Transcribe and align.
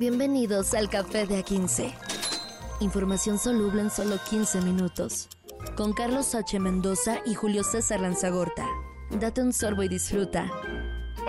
Bienvenidos 0.00 0.72
al 0.72 0.88
Café 0.88 1.26
de 1.26 1.44
A15. 1.44 1.92
Información 2.80 3.38
soluble 3.38 3.82
en 3.82 3.90
solo 3.90 4.16
15 4.30 4.62
minutos. 4.62 5.28
Con 5.76 5.92
Carlos 5.92 6.34
H. 6.34 6.58
Mendoza 6.58 7.18
y 7.26 7.34
Julio 7.34 7.62
César 7.62 8.00
Lanzagorta. 8.00 8.66
Date 9.10 9.42
un 9.42 9.52
sorbo 9.52 9.82
y 9.82 9.88
disfruta. 9.88 10.50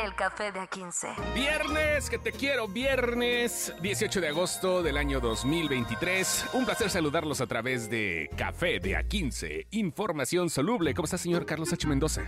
El 0.01 0.15
Café 0.15 0.53
de 0.53 0.61
A15. 0.61 1.33
Viernes, 1.35 2.09
que 2.09 2.17
te 2.17 2.31
quiero, 2.31 2.69
viernes 2.69 3.73
18 3.81 4.21
de 4.21 4.29
agosto 4.29 4.81
del 4.81 4.95
año 4.95 5.19
2023. 5.19 6.45
Un 6.53 6.63
placer 6.63 6.89
saludarlos 6.89 7.41
a 7.41 7.47
través 7.47 7.89
de 7.89 8.29
Café 8.37 8.79
de 8.79 8.97
A15. 8.97 9.67
Información 9.71 10.49
soluble. 10.49 10.93
¿Cómo 10.93 11.03
está, 11.03 11.17
señor 11.17 11.45
Carlos 11.45 11.73
H. 11.73 11.85
Mendoza? 11.89 12.21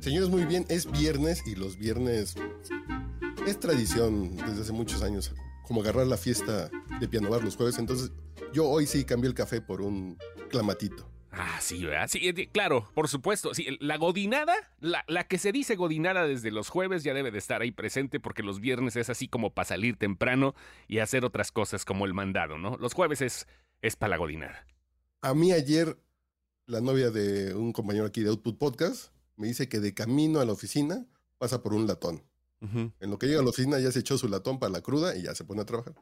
Señores, 0.00 0.30
muy 0.30 0.46
bien, 0.46 0.64
es 0.70 0.90
viernes 0.90 1.42
y 1.46 1.54
los 1.54 1.76
viernes 1.76 2.34
es 3.46 3.60
tradición 3.60 4.36
desde 4.38 4.62
hace 4.62 4.72
muchos 4.72 5.02
años, 5.02 5.32
como 5.66 5.80
agarrar 5.80 6.06
la 6.06 6.16
fiesta 6.16 6.70
de 7.00 7.08
piano 7.08 7.28
bar 7.28 7.42
los 7.42 7.56
jueves. 7.56 7.78
Entonces, 7.78 8.12
yo 8.52 8.68
hoy 8.68 8.86
sí 8.86 9.04
cambié 9.04 9.28
el 9.28 9.34
café 9.34 9.60
por 9.60 9.82
un 9.82 10.16
clamatito. 10.48 11.10
Ah, 11.32 11.58
sí, 11.60 11.84
¿verdad? 11.84 12.08
Sí, 12.08 12.32
claro, 12.46 12.88
por 12.94 13.08
supuesto. 13.08 13.52
Sí, 13.52 13.76
la 13.80 13.98
godinada, 13.98 14.54
la, 14.80 15.04
la, 15.06 15.24
que 15.24 15.36
se 15.36 15.52
dice 15.52 15.76
godinada 15.76 16.26
desde 16.26 16.50
los 16.50 16.70
jueves 16.70 17.02
ya 17.02 17.12
debe 17.12 17.30
de 17.30 17.38
estar 17.38 17.60
ahí 17.60 17.72
presente 17.72 18.20
porque 18.20 18.42
los 18.42 18.60
viernes 18.60 18.96
es 18.96 19.10
así 19.10 19.28
como 19.28 19.52
para 19.52 19.66
salir 19.66 19.96
temprano 19.96 20.54
y 20.88 21.00
hacer 21.00 21.24
otras 21.24 21.52
cosas 21.52 21.84
como 21.84 22.06
el 22.06 22.14
mandado, 22.14 22.56
¿no? 22.56 22.76
Los 22.78 22.94
jueves 22.94 23.20
es, 23.20 23.46
es 23.82 23.96
para 23.96 24.10
la 24.10 24.16
godinada. 24.16 24.66
A 25.20 25.34
mí 25.34 25.52
ayer, 25.52 25.98
la 26.66 26.80
novia 26.80 27.10
de 27.10 27.54
un 27.54 27.72
compañero 27.72 28.06
aquí 28.06 28.22
de 28.22 28.30
Output 28.30 28.56
Podcast 28.56 29.12
me 29.36 29.48
dice 29.48 29.68
que 29.68 29.80
de 29.80 29.92
camino 29.92 30.40
a 30.40 30.46
la 30.46 30.52
oficina 30.52 31.06
pasa 31.36 31.62
por 31.62 31.74
un 31.74 31.86
latón. 31.86 32.22
Uh 32.60 32.66
-huh. 32.66 32.92
En 33.00 33.10
lo 33.10 33.18
que 33.18 33.26
llega 33.26 33.40
a 33.40 33.42
la 33.42 33.50
oficina 33.50 33.78
ya 33.78 33.92
se 33.92 34.00
echó 34.00 34.16
su 34.18 34.28
latón 34.28 34.58
para 34.58 34.72
la 34.72 34.80
cruda 34.80 35.16
y 35.16 35.22
ya 35.22 35.34
se 35.34 35.44
pone 35.44 35.62
a 35.62 35.64
trabajar. 35.64 35.94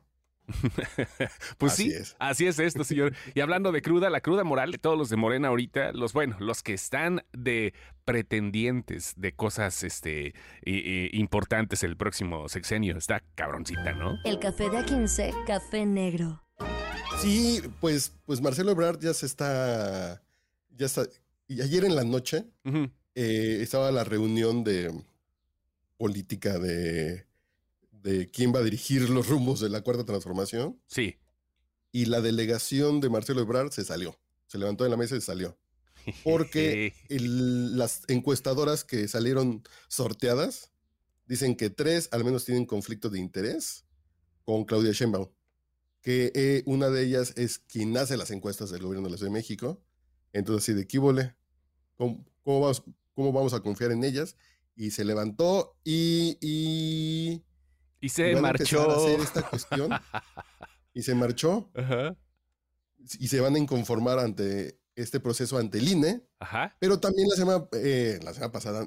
pues 1.59 1.73
así 1.73 1.85
sí, 1.85 1.93
es. 1.93 2.17
así 2.19 2.47
es 2.47 2.59
esto, 2.59 2.85
señor. 2.85 3.15
Y 3.35 3.41
hablando 3.41 3.73
de 3.73 3.83
cruda, 3.83 4.11
la 4.11 4.21
cruda 4.21 4.45
moral 4.45 4.73
de 4.73 4.79
todos 4.79 4.97
los 4.99 5.09
de 5.09 5.17
Morena 5.17 5.49
ahorita, 5.49 5.93
los 5.93 6.13
bueno, 6.13 6.37
los 6.39 6.63
que 6.63 6.75
están 6.75 7.25
de 7.33 7.73
pretendientes 8.05 9.15
de 9.17 9.33
cosas 9.35 9.83
este 9.83 10.35
importantes 10.65 11.83
el 11.83 11.97
próximo 11.97 12.49
sexenio, 12.49 12.97
está 12.97 13.23
cabroncita, 13.35 13.93
¿no? 13.95 14.19
El 14.25 14.39
café 14.39 14.65
de 14.71 14.79
A15, 14.79 15.45
café 15.47 15.87
negro. 15.87 16.43
Sí, 17.21 17.63
pues, 17.81 18.13
pues 18.27 18.41
Marcelo 18.43 18.73
Ebrard 18.73 19.01
ya 19.01 19.15
se 19.15 19.27
está, 19.27 20.23
ya 20.71 20.87
está, 20.87 21.07
y 21.49 21.63
ayer 21.63 21.85
en 21.85 21.97
la 21.97 22.05
noche 22.05 22.45
uh 22.65 22.71
-huh. 22.71 22.91
eh, 23.15 23.59
estaba 23.63 23.91
la 23.93 24.05
reunión 24.05 24.65
de 24.65 24.93
política 25.97 26.59
de 26.59 27.27
de 28.05 28.31
quién 28.31 28.55
va 28.55 28.59
a 28.59 28.63
dirigir 28.63 29.09
los 29.09 29.29
rumbos 29.29 29.61
de 29.61 29.71
la 29.71 29.81
cuarta 29.81 30.05
transformación. 30.05 30.79
Sí. 30.87 31.17
Y 31.91 32.05
la 32.05 32.21
delegación 32.21 33.01
de 33.01 33.09
Marcelo 33.09 33.41
Ebrard 33.41 33.73
se 33.73 33.83
salió. 33.83 34.21
Se 34.47 34.59
levantó 34.59 34.85
de 34.85 34.91
la 34.91 34.99
mesa 34.99 35.17
y 35.17 35.21
se 35.21 35.27
salió. 35.27 35.59
Porque 36.23 36.93
el, 37.09 37.79
las 37.79 38.03
encuestadoras 38.09 38.85
que 38.85 39.09
salieron 39.09 39.63
sorteadas 39.89 40.71
dicen 41.27 41.57
que 41.57 41.71
tres 41.71 42.11
al 42.13 42.25
menos 42.25 42.45
tienen 42.45 42.67
conflicto 42.67 43.09
de 43.09 43.19
interés 43.19 43.87
con 44.45 44.67
Claudia 44.67 44.93
Sheinbaum. 44.93 45.31
Que 46.03 46.31
eh, 46.35 46.63
una 46.67 46.91
de 46.91 47.05
ellas 47.05 47.33
es 47.37 47.59
quien 47.59 47.97
hace 47.97 48.19
las 48.19 48.31
encuestas 48.31 48.71
del 48.71 48.83
gobierno 48.83 49.09
de 49.09 49.13
la 49.13 49.17
Ciudad 49.17 49.33
de 49.33 49.39
México. 49.39 49.83
Entonces, 50.35 50.65
sí, 50.65 50.75
de 50.75 50.87
quíbole, 50.87 51.35
¿cómo, 51.97 52.23
cómo, 52.43 52.61
vamos, 52.61 52.83
¿cómo 53.15 53.33
vamos 53.33 53.55
a 53.55 53.61
confiar 53.61 53.93
en 53.93 54.05
ellas? 54.05 54.37
Y 54.77 54.91
se 54.91 55.05
levantó 55.05 55.77
y, 55.85 56.37
y 56.41 57.45
y 58.05 58.11
se 58.11 58.37
marchó. 58.37 58.91
A 58.91 58.97
hacer 58.97 59.21
esta 59.21 59.43
cuestión, 59.49 59.91
y 60.93 61.03
se 61.03 61.15
marchó. 61.15 61.71
Ajá. 61.75 62.15
Y 63.19 63.29
se 63.29 63.41
van 63.41 63.55
a 63.55 63.59
inconformar 63.59 64.19
ante 64.19 64.79
este 64.95 65.21
proceso 65.21 65.57
ante 65.57 65.79
el 65.79 65.89
INE. 65.89 66.23
Ajá. 66.39 66.77
Pero 66.81 67.01
también 67.01 67.29
la 67.31 67.37
semana, 67.37 67.67
eh, 67.73 68.21
la 68.23 68.35
semana 68.35 68.53
pasada, 68.53 68.87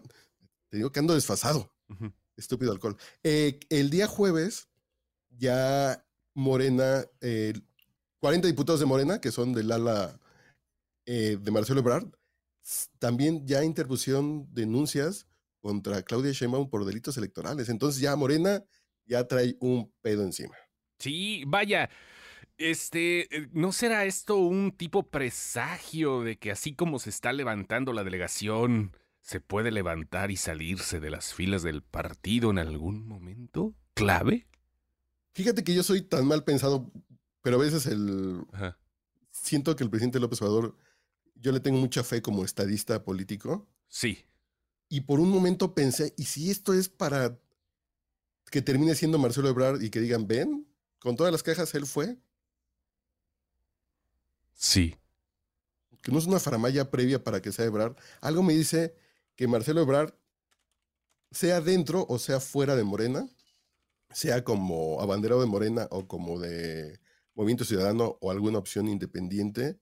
te 0.69 0.78
digo 0.78 0.91
que 0.91 1.00
ando 1.00 1.16
desfasado. 1.16 1.73
Uh 1.90 1.94
-huh. 1.95 2.13
Estúpido 2.35 2.72
alcohol. 2.72 2.95
Eh, 3.23 3.59
el 3.69 3.90
día 3.90 4.06
jueves, 4.06 4.69
ya 5.29 6.06
Morena, 6.35 7.03
eh, 7.22 7.53
40 8.19 8.47
diputados 8.47 8.79
de 8.79 8.85
Morena, 8.85 9.19
que 9.19 9.31
son 9.31 9.51
del 9.53 9.72
ala 9.72 10.19
eh, 11.07 11.40
de 11.41 11.51
Marcelo 11.51 11.79
Ebrard, 11.79 12.07
también 13.00 13.47
ya 13.47 13.63
interpusieron 13.63 14.47
denuncias 14.53 15.25
contra 15.59 16.01
Claudia 16.03 16.31
Sheinbaum 16.31 16.69
por 16.69 16.85
delitos 16.85 17.18
electorales. 17.18 17.69
Entonces 17.69 18.01
ya 18.01 18.16
Morena 18.16 18.63
ya 19.06 19.28
trae 19.28 19.56
un 19.59 19.91
pedo 20.01 20.23
encima. 20.23 20.56
Sí, 21.00 21.44
vaya. 21.47 21.90
Este, 22.57 23.28
¿no 23.51 23.72
será 23.72 24.06
esto 24.06 24.38
un 24.38 24.72
tipo 24.72 25.03
presagio 25.09 26.23
de 26.23 26.38
que 26.38 26.51
así 26.51 26.73
como 26.73 26.97
se 26.97 27.12
está 27.12 27.31
levantando 27.31 27.94
la 27.94 28.03
delegación, 28.03 28.96
se 29.22 29.40
puede 29.40 29.69
levantar 29.72 30.31
y 30.31 30.38
salirse 30.38 31.00
de 31.00 31.12
las 31.12 31.34
filas 31.34 31.62
del 31.62 31.84
partido 31.84 32.50
en 32.50 32.57
algún 32.57 33.07
momento 33.07 33.75
clave? 33.94 34.47
Fíjate 35.34 35.63
que 35.63 35.75
yo 35.75 35.84
soy 35.84 36.01
tan 36.01 36.25
mal 36.25 36.44
pensado, 36.44 36.91
pero 37.44 37.57
a 37.57 37.63
veces 37.63 37.85
el... 37.85 38.44
Ajá. 38.51 38.79
Siento 39.29 39.75
que 39.75 39.84
el 39.84 39.91
presidente 39.91 40.19
López 40.19 40.41
Obrador, 40.41 40.75
yo 41.35 41.51
le 41.51 41.59
tengo 41.59 41.78
mucha 41.78 42.03
fe 42.03 42.23
como 42.23 42.44
estadista 42.44 43.03
político. 43.03 43.69
Sí. 43.88 44.25
Y 44.89 45.01
por 45.01 45.19
un 45.19 45.29
momento 45.29 45.73
pensé, 45.75 46.13
¿y 46.17 46.25
si 46.25 46.49
esto 46.49 46.73
es 46.73 46.89
para 46.89 47.37
que 48.49 48.61
termine 48.61 48.95
siendo 48.95 49.17
Marcelo 49.17 49.49
Ebrard 49.49 49.81
y 49.81 49.89
que 49.89 49.99
digan, 49.99 50.27
ven, 50.27 50.67
con 50.99 51.15
todas 51.15 51.31
las 51.31 51.43
quejas 51.43 51.73
él 51.75 51.85
fue. 51.85 52.17
Sí. 54.53 54.95
Que 56.01 56.11
no 56.11 56.19
es 56.19 56.25
una 56.25 56.39
faramaya 56.39 56.89
previa 56.89 57.23
para 57.23 57.41
que 57.41 57.51
sea 57.51 57.65
Ebrard. 57.65 57.95
Algo 58.21 58.43
me 58.43 58.53
dice 58.53 58.95
que 59.35 59.47
Marcelo 59.47 59.81
Ebrard, 59.81 60.13
sea 61.31 61.59
dentro 61.59 62.05
o 62.07 62.19
sea 62.19 62.39
fuera 62.39 62.75
de 62.75 62.83
Morena, 62.83 63.29
sea 64.11 64.43
como 64.43 65.01
abanderado 65.01 65.41
de 65.41 65.47
Morena 65.47 65.87
o 65.91 66.07
como 66.07 66.39
de 66.39 66.99
Movimiento 67.35 67.65
Ciudadano 67.65 68.17
o 68.21 68.31
alguna 68.31 68.57
opción 68.57 68.87
independiente, 68.87 69.77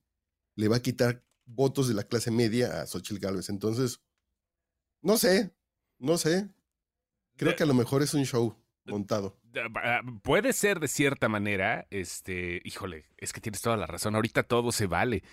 le 0.56 0.68
va 0.68 0.78
a 0.78 0.82
quitar 0.82 1.24
votos 1.46 1.88
de 1.88 1.94
la 1.94 2.04
clase 2.04 2.32
media 2.32 2.82
a 2.82 2.88
Xochitl 2.88 3.20
Gálvez. 3.20 3.50
Entonces, 3.50 4.02
no 5.06 5.18
sé, 5.18 5.52
no 6.00 6.18
sé. 6.18 6.50
Creo 7.38 7.56
que 7.56 7.62
a 7.62 7.68
lo 7.68 7.76
mejor 7.76 8.02
es 8.02 8.16
un 8.16 8.26
show 8.26 8.58
montado. 8.86 9.40
Puede 10.24 10.52
ser 10.52 10.80
de 10.80 10.88
cierta 10.88 11.30
manera, 11.30 11.86
este, 11.92 12.60
híjole, 12.66 13.06
es 13.18 13.32
que 13.32 13.40
tienes 13.40 13.62
toda 13.62 13.78
la 13.78 13.86
razón, 13.86 14.16
ahorita 14.16 14.44
todo 14.44 14.72
se 14.72 14.88
vale. 14.88 15.24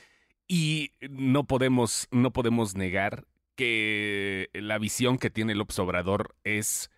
Y 0.47 0.93
no 1.09 1.47
podemos, 1.47 2.07
no 2.11 2.35
podemos 2.35 2.77
negar 2.77 3.27
que 3.57 4.51
la 4.53 4.77
visión 4.79 5.17
que 5.17 5.31
tiene 5.31 5.55
López 5.55 5.79
Obrador 5.79 6.37
es 6.45 6.91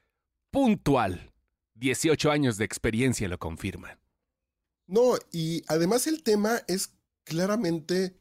puntual. 0.50 1.32
18 1.74 2.32
años 2.32 2.56
de 2.56 2.64
experiencia 2.64 3.28
lo 3.28 3.38
confirman. 3.38 4.00
No, 4.86 5.14
y 5.30 5.62
además 5.68 6.08
el 6.08 6.24
tema 6.24 6.62
es 6.66 6.96
claramente 7.22 8.18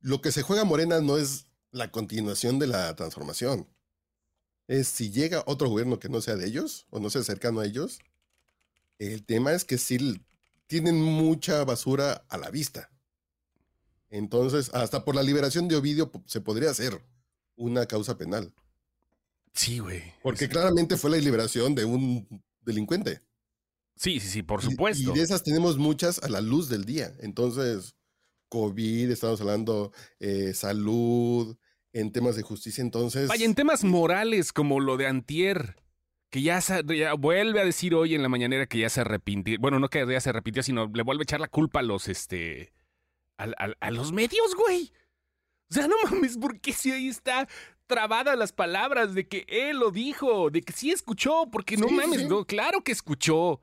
lo 0.00 0.20
que 0.20 0.30
se 0.30 0.42
juega 0.42 0.64
Morena 0.64 1.00
no 1.00 1.16
es 1.16 1.46
la 1.70 1.90
continuación 1.90 2.58
de 2.58 2.66
la 2.66 2.94
transformación 2.96 3.73
es 4.66 4.88
si 4.88 5.10
llega 5.10 5.44
otro 5.46 5.68
gobierno 5.68 5.98
que 5.98 6.08
no 6.08 6.20
sea 6.20 6.36
de 6.36 6.46
ellos 6.46 6.86
o 6.90 7.00
no 7.00 7.10
sea 7.10 7.22
cercano 7.22 7.60
a 7.60 7.66
ellos, 7.66 8.00
el 8.98 9.24
tema 9.24 9.52
es 9.52 9.64
que 9.64 9.78
sí 9.78 10.20
tienen 10.66 11.00
mucha 11.00 11.64
basura 11.64 12.24
a 12.28 12.38
la 12.38 12.50
vista. 12.50 12.90
Entonces, 14.10 14.70
hasta 14.72 15.04
por 15.04 15.14
la 15.14 15.22
liberación 15.22 15.68
de 15.68 15.76
Ovidio 15.76 16.10
se 16.26 16.40
podría 16.40 16.70
hacer 16.70 17.04
una 17.56 17.86
causa 17.86 18.16
penal. 18.16 18.52
Sí, 19.52 19.78
güey. 19.78 20.02
Porque 20.22 20.48
claramente 20.48 20.96
fue 20.96 21.10
la 21.10 21.16
liberación 21.16 21.74
de 21.74 21.84
un 21.84 22.42
delincuente. 22.60 23.20
Sí, 23.96 24.18
sí, 24.20 24.28
sí, 24.28 24.42
por 24.42 24.62
supuesto. 24.62 25.02
Y, 25.02 25.10
y 25.10 25.14
de 25.14 25.22
esas 25.22 25.42
tenemos 25.42 25.78
muchas 25.78 26.22
a 26.22 26.28
la 26.28 26.40
luz 26.40 26.68
del 26.68 26.84
día. 26.84 27.14
Entonces, 27.20 27.94
COVID, 28.48 29.10
estamos 29.10 29.40
hablando 29.40 29.92
eh, 30.20 30.52
salud, 30.54 31.56
en 31.94 32.12
temas 32.12 32.36
de 32.36 32.42
justicia, 32.42 32.82
entonces... 32.82 33.28
Vaya, 33.28 33.46
en 33.46 33.54
temas 33.54 33.84
morales 33.84 34.52
como 34.52 34.80
lo 34.80 34.96
de 34.96 35.06
Antier, 35.06 35.76
que 36.28 36.42
ya, 36.42 36.60
se, 36.60 36.82
ya 36.94 37.14
vuelve 37.14 37.60
a 37.60 37.64
decir 37.64 37.94
hoy 37.94 38.14
en 38.14 38.22
la 38.22 38.28
mañanera 38.28 38.66
que 38.66 38.78
ya 38.78 38.90
se 38.90 39.00
arrepintió, 39.00 39.56
bueno, 39.60 39.78
no 39.78 39.88
que 39.88 40.04
ya 40.06 40.20
se 40.20 40.30
arrepintió, 40.30 40.62
sino 40.62 40.90
le 40.92 41.02
vuelve 41.02 41.22
a 41.22 41.24
echar 41.24 41.40
la 41.40 41.48
culpa 41.48 41.78
a 41.78 41.82
los, 41.82 42.08
este, 42.08 42.72
a, 43.38 43.44
a, 43.44 43.72
a 43.80 43.90
los 43.92 44.12
medios, 44.12 44.54
güey. 44.56 44.92
O 45.70 45.74
sea, 45.74 45.86
no 45.86 45.94
mames, 46.04 46.36
porque 46.36 46.72
si 46.72 46.90
ahí 46.90 47.08
está 47.08 47.48
trabada 47.86 48.34
las 48.34 48.52
palabras 48.52 49.14
de 49.14 49.28
que 49.28 49.46
él 49.48 49.78
lo 49.78 49.92
dijo, 49.92 50.50
de 50.50 50.62
que 50.62 50.72
sí 50.72 50.90
escuchó, 50.90 51.48
porque 51.50 51.76
no 51.76 51.88
sí, 51.88 51.94
mames, 51.94 52.20
sí. 52.22 52.26
No, 52.28 52.44
claro 52.44 52.82
que 52.82 52.92
escuchó. 52.92 53.62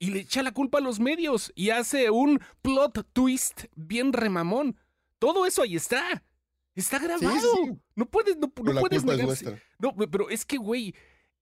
Y 0.00 0.10
le 0.10 0.20
echa 0.20 0.42
la 0.42 0.50
culpa 0.52 0.78
a 0.78 0.80
los 0.80 0.98
medios 0.98 1.52
y 1.54 1.70
hace 1.70 2.10
un 2.10 2.40
plot 2.60 3.06
twist 3.12 3.66
bien 3.76 4.12
remamón. 4.12 4.76
Todo 5.20 5.46
eso 5.46 5.62
ahí 5.62 5.76
está. 5.76 6.24
Está 6.74 6.98
grabado. 6.98 7.40
Sí, 7.40 7.66
sí. 7.66 7.78
No 7.94 8.10
puedes, 8.10 8.36
no, 8.36 8.52
no 8.62 8.80
puedes 8.80 9.04
negarse. 9.04 9.60
No, 9.78 9.94
pero 9.94 10.30
es 10.30 10.44
que, 10.44 10.56
güey, 10.56 10.94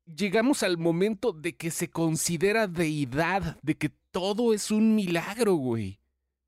llegamos 0.05 0.63
al 0.63 0.79
momento 0.79 1.33
de 1.33 1.57
que 1.57 1.71
se 1.71 1.89
considera 1.89 2.67
deidad, 2.67 3.59
de 3.63 3.77
que 3.77 3.91
todo 4.11 4.53
es 4.53 4.71
un 4.71 4.95
milagro, 4.95 5.55
güey. 5.55 6.01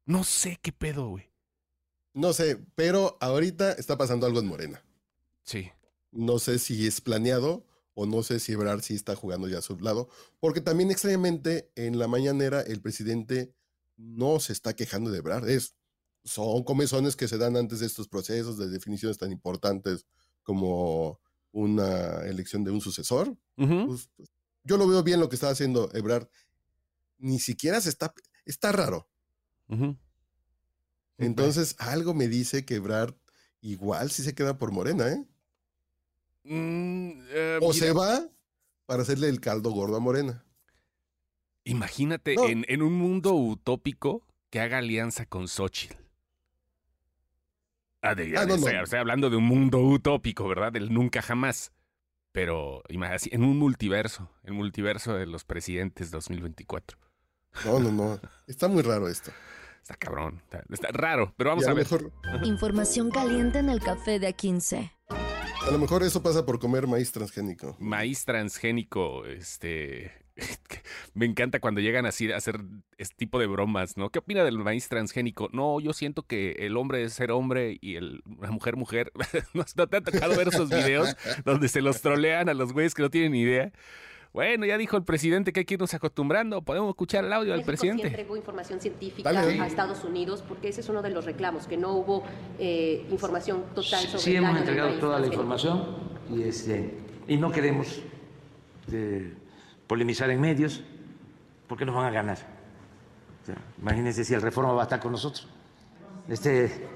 No 0.05 0.25
sé 0.25 0.59
qué 0.61 0.73
pedo, 0.73 1.09
güey. 1.11 1.31
No 2.15 2.33
sé, 2.33 2.59
pero 2.75 3.17
ahorita 3.21 3.73
está 3.73 3.97
pasando 3.97 4.27
algo 4.27 4.41
en 4.41 4.47
Morena. 4.47 4.85
Sí. 5.45 5.71
No 6.11 6.39
sé 6.39 6.59
si 6.59 6.87
es 6.87 7.01
planeado 7.01 7.65
o 7.95 8.07
no 8.07 8.23
sé 8.23 8.41
si 8.41 8.53
Ebrard 8.53 8.83
sí 8.83 8.95
está 8.95 9.15
jugando 9.17 9.49
ya 9.49 9.59
a 9.59 9.63
su 9.63 9.79
lado, 9.79 10.09
porque 10.41 10.61
también 10.61 10.91
extrañamente 10.91 11.71
en 11.77 11.99
la 11.99 12.09
mañanera 12.09 12.61
el 12.63 12.81
presidente 12.81 13.55
no 13.97 14.41
se 14.41 14.53
está 14.53 14.75
quejando 14.75 15.11
de 15.11 15.19
Ebrard, 15.19 15.49
es, 15.49 15.75
son 16.25 16.63
comezones 16.65 17.17
que 17.17 17.29
se 17.29 17.39
dan 17.39 17.57
antes 17.57 17.81
de 17.81 17.87
estos 17.87 18.09
procesos 18.09 18.59
de 18.59 18.69
definiciones 18.69 19.19
tan 19.19 19.33
importantes 19.33 20.07
como 20.43 21.21
una 21.53 22.23
elección 22.23 22.65
de 22.65 22.71
un 22.71 22.81
sucesor. 22.81 23.37
Pues, 23.57 24.11
pues, 24.17 24.31
yo 24.65 24.77
lo 24.77 24.87
veo 24.87 25.03
bien 25.03 25.21
lo 25.21 25.29
que 25.29 25.37
está 25.37 25.51
haciendo 25.51 25.91
Ebrard. 25.95 26.29
Ni 27.19 27.39
siquiera 27.39 27.81
se 27.81 27.89
está, 27.89 28.15
está 28.45 28.73
raro. 28.73 29.09
Entonces, 31.19 31.77
algo 31.79 32.15
me 32.15 32.29
dice 32.29 32.65
que 32.65 32.77
Ebrard 32.77 33.15
igual 33.61 34.11
si 34.11 34.23
se 34.23 34.35
queda 34.35 34.59
por 34.59 34.73
Morena, 34.73 35.09
¿eh? 35.09 35.25
Mm, 36.45 37.11
eh, 37.31 37.59
o 37.63 37.73
se 37.73 37.93
va 37.93 38.29
para 38.87 39.03
hacerle 39.03 39.29
el 39.29 39.41
caldo 39.41 39.71
gordo 39.71 39.97
a 39.97 40.01
Morena. 40.01 40.45
Imagínate 41.65 42.35
en, 42.35 42.83
un 42.83 42.93
mundo 42.95 43.35
utópico 43.35 44.27
que 44.51 44.59
haga 44.61 44.79
alianza 44.79 45.27
con 45.27 45.47
Xochitl. 45.47 46.02
Ah, 48.03 48.17
ah 48.37 48.47
no, 48.47 48.55
estoy, 48.57 48.99
hablando 48.99 49.31
de 49.31 49.37
un 49.37 49.45
mundo 49.45 49.79
utópico, 49.79 50.49
¿verdad? 50.49 50.73
Del 50.73 50.93
nunca 50.93 51.23
jamás. 51.23 51.73
Pero 52.33 52.83
en 52.89 53.45
un 53.45 53.59
multiverso, 53.59 54.29
el 54.43 54.55
multiverso 54.55 55.15
de 55.15 55.27
los 55.27 55.45
presidentes 55.45 56.11
2024. 56.11 56.99
No, 57.65 57.79
no, 57.79 57.93
no. 57.93 58.21
Está 58.47 58.67
muy 58.69 58.83
raro 58.83 59.09
esto. 59.09 59.31
Está 59.83 59.95
cabrón. 59.95 60.43
Está, 60.71 60.89
raro, 60.93 61.35
pero 61.37 61.51
vamos 61.51 61.67
a, 61.67 61.75
ver. 61.75 61.85
Mejor... 61.85 62.11
Información 62.45 63.11
caliente 63.11 63.59
en 63.59 63.69
el 63.69 63.81
café 63.81 64.19
de 64.19 64.35
A15. 64.35 64.91
A 65.09 65.71
lo 65.71 65.79
mejor 65.79 66.03
eso 66.03 66.23
pasa 66.23 66.45
por 66.45 66.59
comer 66.59 66.87
maíz 66.87 67.13
transgénico. 67.13 67.77
Maíz 67.79 68.25
transgénico, 68.25 69.27
este. 69.27 70.22
Me 71.15 71.27
encanta 71.27 71.61
cuando 71.61 71.81
llegan 71.81 72.07
así 72.07 72.31
a 72.33 72.37
hacer 72.37 72.61
este 72.99 73.15
tipo 73.17 73.39
de 73.39 73.47
bromas, 73.47 73.97
¿no? 73.97 74.11
¿Qué 74.11 74.19
opina 74.19 74.45
del 74.45 74.59
maíz 74.59 74.89
transgénico? 74.89 75.49
No, 75.53 75.81
yo 75.81 75.93
siento 75.93 76.23
que 76.23 76.53
el 76.61 76.77
hombre 76.77 77.05
es 77.05 77.13
ser 77.13 77.31
hombre 77.33 77.79
y 77.81 77.97
el, 77.97 78.23
la 78.41 78.51
mujer 78.51 78.77
mujer. 78.77 79.13
¿No 79.55 79.65
te 79.65 79.97
ha 79.97 80.01
tocado 80.01 80.37
ver 80.37 80.49
esos 80.49 80.71
videos 80.71 81.15
donde 81.45 81.69
se 81.69 81.83
los 81.83 82.01
trolean 82.01 82.49
a 82.49 82.55
los 82.55 82.73
güeyes 82.73 82.95
que 82.95 83.03
no 83.03 83.11
tienen 83.11 83.33
ni 83.33 83.43
idea? 83.43 83.73
Bueno, 84.33 84.65
ya 84.65 84.79
dijo 84.79 84.97
el 84.97 85.05
presidente 85.05 85.53
que 85.53 85.61
hay 85.61 85.67
que 85.67 85.75
irnos 85.75 85.93
acostumbrando. 85.93 86.63
Podemos 86.63 86.89
escuchar 86.89 87.25
el 87.25 87.33
audio 87.35 87.53
del 87.53 87.65
presidente. 87.65 88.05
Sí 88.05 88.09
entregó 88.09 88.35
información 88.35 88.81
científica 88.81 89.29
a 89.29 89.67
Estados 89.67 90.05
Unidos 90.05 90.43
porque 90.49 90.69
ese 90.69 90.81
es 90.81 90.89
uno 90.89 91.03
de 91.03 91.11
los 91.11 91.27
reclamos, 91.27 91.67
que 91.67 91.77
no 91.77 91.93
hubo 91.93 92.23
eh, 92.59 93.05
información 93.11 93.65
total 93.75 94.07
sobre 94.07 94.23
Sí, 94.23 94.37
hemos 94.37 94.57
entregado 94.57 94.95
toda 94.95 95.21
la 95.21 95.27
información 95.27 95.85
y, 96.35 96.45
este, 96.45 96.95
y 97.29 97.37
no 97.37 97.53
queremos 97.53 98.01
eh, 98.91 99.35
polemizar 99.93 100.31
en 100.31 100.41
medios 100.41 100.81
porque 101.69 101.85
nos 101.85 101.95
van 101.95 102.07
a 102.07 102.11
ganar. 102.11 102.39
imagínense 103.79 104.25
si 104.25 104.33
el 104.33 104.41
Reforma 104.41 104.73
va 104.73 104.81
a 104.81 104.85
estar 104.85 104.99
con 105.01 105.13
nosotros. 105.13 105.47
Este, 106.27 106.89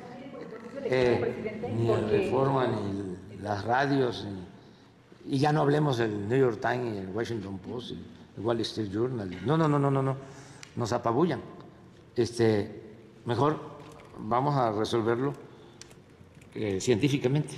eh, 0.83 1.71
ni 1.77 1.91
el 1.91 2.09
Reforma, 2.09 2.67
ni 2.67 3.43
las 3.43 3.67
radios, 3.67 4.25
ni 4.25 5.35
y 5.35 5.39
ya 5.39 5.53
no 5.53 5.61
hablemos 5.61 5.99
del 5.99 6.27
New 6.27 6.39
York 6.39 6.59
Times, 6.59 6.97
el 6.97 7.11
Washington 7.11 7.59
Post, 7.59 7.91
el 8.39 8.43
Wall 8.43 8.61
Street 8.61 8.91
Journal. 8.91 9.29
No, 9.45 9.59
no, 9.59 9.69
no, 9.69 9.79
no, 9.79 9.91
no, 9.91 10.03
no. 10.03 10.17
Nos 10.75 10.91
apabullan. 10.95 11.43
Este, 12.15 12.81
mejor 13.27 13.61
vamos 14.21 14.55
a 14.57 14.73
resolverlo 14.73 15.35
eh, 16.55 16.81
científicamente. 16.81 17.57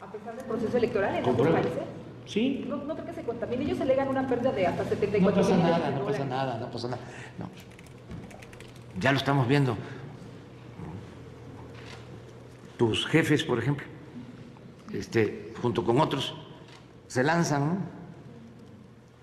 A 0.00 0.12
pesar 0.12 0.36
del 0.36 0.44
proceso 0.44 0.76
electoral 0.76 1.16
en 1.16 1.24
otros 1.28 1.48
países. 1.48 1.93
Sí. 2.26 2.64
No, 2.68 2.76
no 2.76 2.96
porque 2.96 3.12
se 3.12 3.22
contamine, 3.22 3.64
ellos 3.64 3.80
alegan 3.80 4.08
una 4.08 4.26
pérdida 4.26 4.52
de 4.52 4.66
hasta 4.66 4.84
74 4.84 5.42
No 5.42 5.48
pasa 5.48 5.56
nada, 5.56 5.90
no 5.90 6.04
pasa 6.04 6.24
nada, 6.24 6.58
no 6.58 6.70
pasa 6.70 6.88
nada. 6.88 7.02
No. 7.38 7.50
Ya 8.98 9.12
lo 9.12 9.18
estamos 9.18 9.46
viendo. 9.46 9.76
Tus 12.76 13.06
jefes, 13.06 13.44
por 13.44 13.58
ejemplo, 13.58 13.86
este, 14.92 15.52
junto 15.60 15.84
con 15.84 16.00
otros, 16.00 16.34
se 17.06 17.22
lanzan 17.22 17.78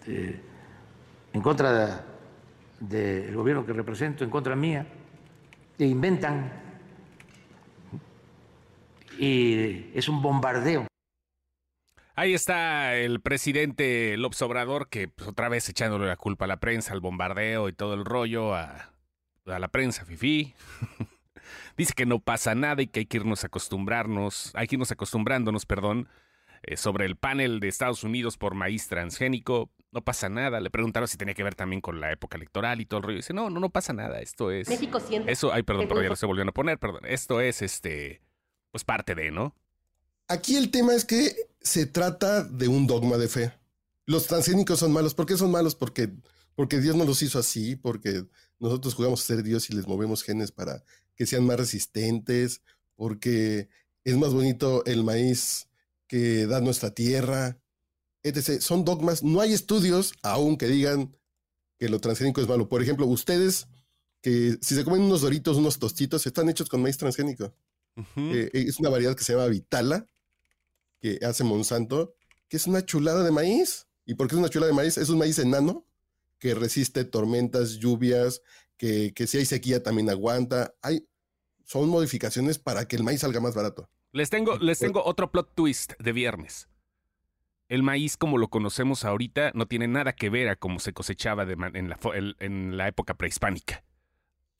eh, 0.07 0.39
en 1.33 1.41
contra 1.41 2.05
del 2.79 3.35
gobierno 3.35 3.65
que 3.65 3.73
represento, 3.73 4.23
en 4.23 4.29
contra 4.29 4.55
mía, 4.55 4.85
e 5.77 5.85
inventan. 5.85 6.51
Y 9.17 9.91
es 9.93 10.07
un 10.07 10.21
bombardeo. 10.21 10.90
Ahí 12.15 12.33
está 12.33 12.95
el 12.95 13.21
presidente 13.21 14.17
López 14.17 14.41
Obrador, 14.41 14.89
que 14.89 15.07
pues, 15.07 15.29
otra 15.29 15.49
vez 15.49 15.67
echándole 15.69 16.07
la 16.07 16.17
culpa 16.17 16.45
a 16.45 16.47
la 16.47 16.59
prensa, 16.59 16.93
al 16.93 16.99
bombardeo 16.99 17.69
y 17.69 17.73
todo 17.73 17.93
el 17.93 18.05
rollo, 18.05 18.53
a, 18.53 18.93
a 19.45 19.59
la 19.59 19.67
prensa 19.69 20.05
fifí. 20.05 20.53
Dice 21.77 21.93
que 21.95 22.05
no 22.05 22.19
pasa 22.19 22.53
nada 22.53 22.81
y 22.81 22.87
que 22.87 23.01
hay 23.01 23.05
que 23.05 23.17
irnos 23.17 23.43
acostumbrarnos, 23.43 24.51
hay 24.55 24.67
que 24.67 24.75
irnos 24.75 24.91
acostumbrándonos, 24.91 25.65
perdón, 25.65 26.09
eh, 26.63 26.77
sobre 26.77 27.05
el 27.05 27.15
panel 27.15 27.59
de 27.59 27.67
Estados 27.67 28.03
Unidos 28.03 28.37
por 28.37 28.53
maíz 28.53 28.87
transgénico. 28.87 29.71
No 29.91 30.01
pasa 30.01 30.29
nada. 30.29 30.59
Le 30.59 30.69
preguntaron 30.69 31.07
si 31.07 31.17
tenía 31.17 31.33
que 31.33 31.43
ver 31.43 31.55
también 31.55 31.81
con 31.81 31.99
la 31.99 32.11
época 32.11 32.37
electoral 32.37 32.81
y 32.81 32.85
todo 32.85 32.99
el 32.99 33.03
rollo. 33.03 33.17
Dice, 33.17 33.33
no, 33.33 33.49
no, 33.49 33.59
no 33.59 33.69
pasa 33.69 33.93
nada. 33.93 34.21
Esto 34.21 34.51
es. 34.51 34.69
México 34.69 34.99
siente. 34.99 35.31
Eso, 35.31 35.51
ay, 35.51 35.63
perdón, 35.63 35.87
pero 35.87 36.01
ya 36.01 36.09
lo 36.09 36.15
se 36.15 36.25
volvieron 36.25 36.49
a 36.49 36.53
poner, 36.53 36.77
perdón. 36.77 37.01
Esto 37.05 37.41
es 37.41 37.61
este. 37.61 38.21
Pues 38.71 38.83
parte 38.83 39.15
de, 39.15 39.31
¿no? 39.31 39.55
Aquí 40.31 40.55
el 40.55 40.71
tema 40.71 40.95
es 40.95 41.03
que 41.03 41.35
se 41.59 41.85
trata 41.85 42.45
de 42.45 42.69
un 42.69 42.87
dogma 42.87 43.17
de 43.17 43.27
fe. 43.27 43.53
Los 44.05 44.27
transgénicos 44.27 44.79
son 44.79 44.93
malos. 44.93 45.13
¿Por 45.13 45.25
qué 45.25 45.35
son 45.35 45.51
malos? 45.51 45.75
Porque, 45.75 46.09
porque 46.55 46.79
Dios 46.79 46.95
no 46.95 47.03
los 47.03 47.21
hizo 47.21 47.37
así, 47.37 47.75
porque 47.75 48.23
nosotros 48.57 48.93
jugamos 48.93 49.21
a 49.21 49.25
ser 49.25 49.43
Dios 49.43 49.69
y 49.69 49.73
les 49.73 49.87
movemos 49.87 50.23
genes 50.23 50.53
para 50.53 50.85
que 51.15 51.25
sean 51.25 51.45
más 51.45 51.57
resistentes, 51.57 52.61
porque 52.95 53.67
es 54.05 54.15
más 54.15 54.33
bonito 54.33 54.85
el 54.85 55.03
maíz 55.03 55.67
que 56.07 56.47
da 56.47 56.61
nuestra 56.61 56.91
tierra, 56.91 57.59
etc. 58.23 58.61
Son 58.61 58.85
dogmas. 58.85 59.23
No 59.23 59.41
hay 59.41 59.51
estudios 59.51 60.13
aún 60.23 60.55
que 60.55 60.67
digan 60.67 61.13
que 61.77 61.89
lo 61.89 61.99
transgénico 61.99 62.39
es 62.39 62.47
malo. 62.47 62.69
Por 62.69 62.81
ejemplo, 62.81 63.05
ustedes 63.05 63.67
que 64.21 64.57
si 64.61 64.75
se 64.75 64.85
comen 64.85 65.01
unos 65.01 65.23
doritos, 65.23 65.57
unos 65.57 65.77
tostitos, 65.77 66.25
están 66.25 66.47
hechos 66.47 66.69
con 66.69 66.81
maíz 66.81 66.97
transgénico. 66.97 67.53
Eh, 68.15 68.49
es 68.53 68.79
una 68.79 68.89
variedad 68.89 69.13
que 69.13 69.25
se 69.25 69.33
llama 69.33 69.47
Vitala, 69.47 70.07
que 71.01 71.19
hace 71.25 71.43
Monsanto, 71.43 72.15
que 72.47 72.57
es 72.57 72.67
una 72.67 72.85
chulada 72.85 73.23
de 73.23 73.31
maíz. 73.31 73.87
¿Y 74.05 74.15
por 74.15 74.27
qué 74.27 74.35
es 74.35 74.39
una 74.39 74.49
chulada 74.49 74.71
de 74.71 74.75
maíz? 74.75 74.97
Es 74.97 75.09
un 75.09 75.17
maíz 75.17 75.37
enano 75.39 75.85
que 76.39 76.53
resiste 76.55 77.03
tormentas, 77.03 77.77
lluvias, 77.77 78.41
que, 78.77 79.13
que 79.13 79.27
si 79.27 79.39
hay 79.39 79.45
sequía 79.45 79.83
también 79.83 80.09
aguanta. 80.09 80.73
Hay, 80.81 81.07
son 81.65 81.89
modificaciones 81.89 82.59
para 82.59 82.87
que 82.87 82.95
el 82.95 83.03
maíz 83.03 83.21
salga 83.21 83.39
más 83.39 83.55
barato. 83.55 83.89
Les 84.11 84.29
tengo, 84.29 84.57
les 84.57 84.79
tengo 84.79 85.03
otro 85.03 85.31
plot 85.31 85.55
twist 85.55 85.93
de 85.99 86.11
viernes. 86.11 86.67
El 87.69 87.83
maíz 87.83 88.17
como 88.17 88.37
lo 88.37 88.49
conocemos 88.49 89.05
ahorita 89.05 89.51
no 89.53 89.67
tiene 89.67 89.87
nada 89.87 90.13
que 90.13 90.29
ver 90.29 90.49
a 90.49 90.57
cómo 90.57 90.79
se 90.79 90.93
cosechaba 90.93 91.43
en, 91.43 91.89
la, 91.89 91.97
en 92.39 92.77
la 92.77 92.87
época 92.87 93.13
prehispánica. 93.13 93.83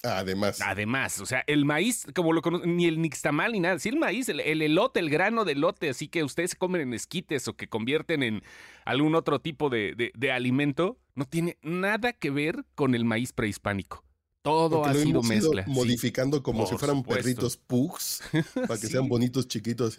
Además. 0.04 0.62
Además, 0.62 1.20
o 1.22 1.26
sea, 1.26 1.44
el 1.48 1.66
maíz, 1.66 2.08
como 2.16 2.34
lo 2.34 2.42
conocen, 2.42 2.76
ni 2.76 2.86
el 2.86 3.02
nixtamal 3.02 3.52
ni 3.52 3.60
nada, 3.60 3.78
sí 3.80 3.90
el 3.90 3.98
maíz, 3.98 4.30
el, 4.30 4.40
elote, 4.40 5.00
el 5.00 5.10
grano 5.10 5.46
de 5.46 5.54
elote, 5.54 5.90
así 5.90 6.08
que 6.08 6.24
ustedes 6.24 6.56
comen 6.56 6.82
en 6.82 6.94
esquites 6.94 7.48
o 7.48 7.56
que 7.56 7.68
convierten 7.68 8.24
en 8.24 8.44
algún 8.86 9.16
otro 9.16 9.40
tipo 9.40 9.70
de, 9.70 10.12
de 10.14 10.32
alimento, 10.32 10.98
no 11.16 11.26
tiene 11.26 11.58
nada 11.62 12.14
que 12.14 12.32
ver 12.32 12.66
con 12.76 12.96
el 12.96 13.06
maíz 13.06 13.34
prehispánico. 13.34 14.04
Todo 14.42 14.86
ha 14.86 14.94
sido 14.94 15.22
mezcla. 15.22 15.64
modificando 15.68 16.42
como 16.42 16.66
si 16.66 16.76
fueran 16.78 17.04
perritos 17.04 17.58
pugs, 17.58 18.24
para 18.68 18.80
que 18.80 18.88
sean 18.88 19.08
bonitos, 19.08 19.48
chiquitos 19.48 19.98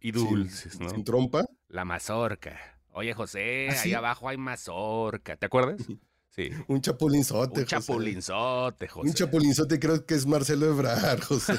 y, 0.00 0.12
dulces, 0.12 0.78
¿no? 0.78 0.88
Sin 0.88 1.02
trompa. 1.02 1.44
La 1.68 1.84
mazorca. 1.84 2.60
Oye, 2.92 3.12
José, 3.14 3.68
¿Ah, 3.70 3.80
ahí 3.82 3.94
abajo 3.94 4.28
hay 4.28 4.36
mazorca. 4.36 5.36
¿Te 5.36 5.46
acuerdas? 5.46 5.80
Sí. 6.34 6.50
Un 6.66 6.80
chapulinzote. 6.80 7.60
Un 7.60 7.66
chapulinzote, 7.66 8.88
José. 8.88 9.08
Un 9.08 9.14
chapulinzote 9.14 9.78
creo 9.78 10.06
que 10.06 10.14
es 10.14 10.24
Marcelo 10.24 10.66
Ebrard, 10.66 11.22
José. 11.22 11.52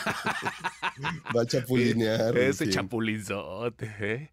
Va 1.36 1.44
a 1.44 1.46
chapulinear. 1.48 2.36
Ese 2.36 2.68
chapulinzote, 2.68 3.92
¿eh? 4.00 4.32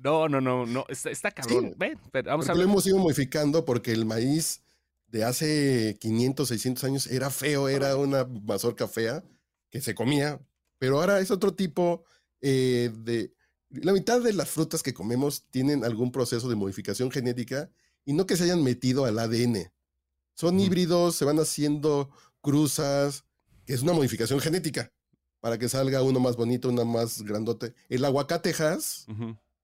No, 0.00 0.28
no, 0.28 0.40
no, 0.40 0.66
no. 0.66 0.84
Está, 0.88 1.30
cabrón. 1.30 1.74
Ven, 1.76 1.96
pero 2.10 2.30
vamos 2.30 2.48
a 2.48 2.52
ver. 2.52 2.58
Lo 2.58 2.64
hemos 2.64 2.86
ido 2.88 2.98
modificando 2.98 3.64
porque 3.64 3.92
el 3.92 4.04
maíz 4.04 4.64
de 5.06 5.24
hace 5.24 5.96
500, 6.00 6.48
600 6.48 6.84
años 6.84 7.06
era 7.06 7.30
feo, 7.30 7.68
era 7.68 7.94
una 7.94 8.24
mazorca 8.24 8.88
fea 8.88 9.24
que 9.70 9.80
se 9.80 9.94
comía, 9.94 10.40
pero 10.78 10.98
ahora 11.00 11.20
es 11.20 11.30
otro 11.30 11.54
tipo 11.54 12.04
eh, 12.40 12.90
de, 12.94 13.32
La 13.70 13.92
mitad 13.92 14.20
de 14.20 14.32
las 14.32 14.48
frutas 14.50 14.82
que 14.82 14.92
comemos 14.94 15.48
tienen 15.50 15.84
algún 15.84 16.10
proceso 16.10 16.48
de 16.48 16.56
modificación 16.56 17.10
genética 17.10 17.70
y 18.04 18.12
no 18.12 18.26
que 18.26 18.36
se 18.36 18.44
hayan 18.44 18.62
metido 18.62 19.04
al 19.04 19.18
ADN. 19.18 19.72
Son 20.34 20.58
híbridos, 20.60 21.16
se 21.16 21.24
van 21.24 21.38
haciendo 21.38 22.10
cruzas, 22.40 23.24
que 23.66 23.74
es 23.74 23.82
una 23.82 23.92
modificación 23.92 24.40
genética 24.40 24.92
para 25.40 25.58
que 25.58 25.68
salga 25.68 26.02
uno 26.02 26.20
más 26.20 26.36
bonito, 26.36 26.68
uno 26.68 26.84
más 26.84 27.22
grandote. 27.22 27.74
El 27.88 28.04
aguacate 28.04 28.50
Hass, 28.50 29.06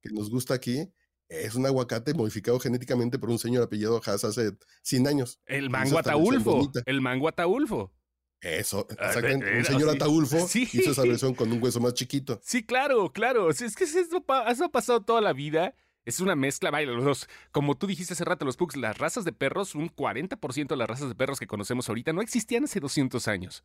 que 0.01 0.11
nos 0.11 0.31
gusta 0.31 0.55
aquí, 0.55 0.89
es 1.29 1.55
un 1.55 1.67
aguacate 1.67 2.15
modificado 2.15 2.59
genéticamente 2.61 3.19
por 3.19 3.31
un 3.31 3.39
señor 3.39 3.63
apellido 3.63 4.01
Haas 4.05 4.25
hace 4.25 4.53
100 4.83 5.07
años. 5.07 5.41
El 5.47 5.71
mango 5.71 5.99
ataulfo. 5.99 6.71
El 6.87 7.01
mango 7.01 7.29
ataulfo. 7.29 7.93
Eso, 8.41 8.87
ah, 8.99 9.07
exactamente. 9.07 9.57
un 9.57 9.65
señor 9.65 9.89
ataulfo 9.89 10.37
hizo 10.55 10.91
esa 10.91 11.03
versión 11.03 11.35
con 11.35 11.51
un 11.51 11.63
hueso 11.63 11.81
más 11.81 11.95
chiquito. 11.95 12.41
Sí, 12.45 12.65
claro, 12.65 13.11
claro. 13.11 13.49
Es 13.49 13.75
que 13.75 13.85
eso, 13.85 14.23
ha 14.27 14.69
pasado 14.71 15.03
toda 15.03 15.23
la 15.23 15.33
vida. 15.33 15.75
Es 16.05 16.21
una 16.21 16.37
mezcla, 16.37 16.71
vaya, 16.71 16.91
los 16.91 17.29
como 17.51 17.77
tú 17.77 17.87
dijiste 17.87 18.13
hace 18.13 18.25
rato, 18.25 18.45
los 18.45 18.57
pugs, 18.57 18.77
las 18.77 18.99
razas 18.99 19.25
de 19.25 19.33
perros, 19.33 19.75
un 19.75 19.89
40% 19.89 20.69
de 20.69 20.77
las 20.77 20.89
razas 20.89 21.09
de 21.09 21.15
perros 21.15 21.41
que 21.41 21.47
conocemos 21.47 21.89
ahorita 21.89 22.13
no 22.13 22.21
existían 22.21 22.65
hace 22.65 22.81
200 22.81 23.27
años. 23.29 23.65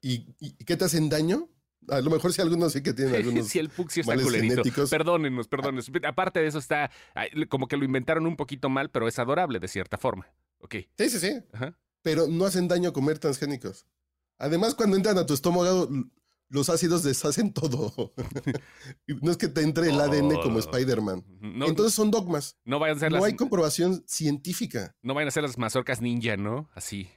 ¿Y, 0.00 0.32
qué 0.64 0.76
te 0.76 0.84
hacen 0.84 1.08
daño? 1.08 1.48
A 1.88 2.00
lo 2.00 2.10
mejor 2.10 2.32
si 2.32 2.42
algunos 2.42 2.72
sí 2.72 2.82
que 2.82 2.92
tienen 2.92 3.14
algunos. 3.14 3.46
si 3.48 3.58
el 3.58 3.70
Pug 3.70 3.90
sí 3.90 4.00
está 4.00 4.14
culerito. 4.16 4.62
Perdónenos, 4.90 5.48
perdónenos. 5.48 5.90
Aparte 6.06 6.40
de 6.40 6.46
eso, 6.46 6.58
está 6.58 6.90
como 7.48 7.66
que 7.66 7.76
lo 7.76 7.84
inventaron 7.84 8.26
un 8.26 8.36
poquito 8.36 8.68
mal, 8.68 8.90
pero 8.90 9.08
es 9.08 9.18
adorable 9.18 9.58
de 9.58 9.68
cierta 9.68 9.96
forma. 9.96 10.30
Ok. 10.58 10.74
Sí, 10.98 11.08
sí, 11.08 11.18
sí. 11.18 11.32
Pero 12.02 12.26
no 12.28 12.44
hacen 12.44 12.68
daño 12.68 12.92
comer 12.92 13.18
transgénicos. 13.18 13.86
Además, 14.38 14.74
cuando 14.74 14.96
entran 14.96 15.18
a 15.18 15.26
tu 15.26 15.34
estómago, 15.34 15.88
los 16.48 16.70
ácidos 16.70 17.02
deshacen 17.02 17.52
todo. 17.52 18.12
no 19.22 19.30
es 19.30 19.36
que 19.36 19.48
te 19.48 19.62
entre 19.62 19.88
el 19.88 20.00
ADN 20.00 20.40
como 20.42 20.58
Spider-Man. 20.58 21.24
Entonces 21.40 21.94
son 21.94 22.10
dogmas. 22.10 22.56
No 22.64 22.78
vayan 22.78 22.96
a 22.96 23.00
ser 23.00 23.12
No 23.12 23.24
hay 23.24 23.36
comprobación 23.36 24.02
científica. 24.06 24.96
No 25.02 25.14
vayan 25.14 25.28
a 25.28 25.32
ser 25.32 25.42
las 25.42 25.58
mazorcas 25.58 26.00
ninja, 26.00 26.36
¿no? 26.36 26.68
Así. 26.74 27.10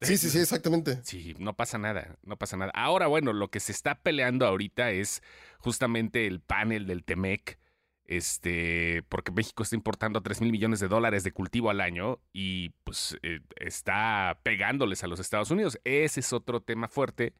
Sí, 0.00 0.16
sí, 0.16 0.30
sí, 0.30 0.38
exactamente. 0.38 1.00
Sí, 1.04 1.34
no 1.38 1.54
pasa 1.54 1.78
nada, 1.78 2.18
no 2.22 2.36
pasa 2.36 2.56
nada. 2.56 2.72
Ahora, 2.74 3.06
bueno, 3.06 3.32
lo 3.32 3.50
que 3.50 3.60
se 3.60 3.70
está 3.70 4.02
peleando 4.02 4.46
ahorita 4.46 4.90
es 4.90 5.22
justamente 5.58 6.26
el 6.26 6.40
panel 6.40 6.88
del 6.88 7.04
Temec, 7.04 7.60
este, 8.04 9.04
porque 9.08 9.30
México 9.30 9.62
está 9.62 9.76
importando 9.76 10.20
3 10.20 10.40
mil 10.40 10.50
millones 10.50 10.80
de 10.80 10.88
dólares 10.88 11.22
de 11.22 11.30
cultivo 11.30 11.70
al 11.70 11.80
año 11.80 12.18
y 12.32 12.70
pues 12.82 13.16
eh, 13.22 13.40
está 13.56 14.40
pegándoles 14.42 15.04
a 15.04 15.06
los 15.06 15.20
Estados 15.20 15.52
Unidos. 15.52 15.78
Ese 15.84 16.18
es 16.18 16.32
otro 16.32 16.60
tema 16.60 16.88
fuerte 16.88 17.34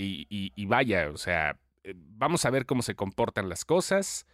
y, 0.00 0.66
vaya, 0.66 1.10
o 1.10 1.16
sea, 1.16 1.58
eh, 1.82 1.94
vamos 1.96 2.44
a 2.44 2.50
ver 2.50 2.66
cómo 2.66 2.82
se 2.82 2.94
comportan 2.94 3.48
las 3.48 3.64
cosas. 3.64 4.26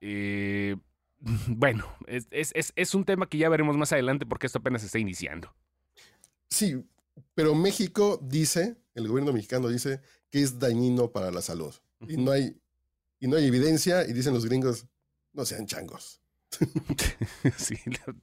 Eh, 0.00 0.76
bueno, 1.46 1.86
es, 2.06 2.26
es 2.52 2.94
un 2.94 3.04
tema 3.04 3.28
que 3.28 3.38
ya 3.38 3.48
veremos 3.48 3.76
más 3.76 3.92
adelante 3.92 4.26
porque 4.26 4.46
esto 4.46 4.58
apenas 4.58 4.82
está 4.82 4.98
iniciando. 4.98 5.54
Sí, 6.48 6.84
pero 7.34 7.54
México 7.54 8.18
dice, 8.22 8.76
el 8.94 9.08
gobierno 9.08 9.32
mexicano 9.32 9.68
dice 9.68 10.00
que 10.30 10.42
es 10.42 10.58
dañino 10.58 11.12
para 11.12 11.30
la 11.30 11.42
salud. 11.42 11.74
Y 12.08 12.16
no 12.16 12.32
hay, 12.32 12.58
y 13.20 13.28
no 13.28 13.36
hay 13.36 13.46
evidencia, 13.46 14.06
y 14.08 14.12
dicen 14.12 14.34
los 14.34 14.46
gringos, 14.46 14.86
no 15.32 15.44
sean 15.44 15.66
changos. 15.66 16.21
sí, 17.56 17.76